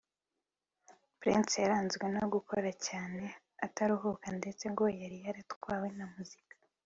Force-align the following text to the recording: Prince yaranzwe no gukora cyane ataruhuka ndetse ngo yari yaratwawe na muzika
Prince 1.19 1.53
yaranzwe 1.63 2.05
no 2.15 2.23
gukora 2.33 2.69
cyane 2.87 3.25
ataruhuka 3.65 4.27
ndetse 4.39 4.63
ngo 4.73 4.83
yari 5.01 5.17
yaratwawe 5.25 5.87
na 5.97 6.05
muzika 6.13 6.55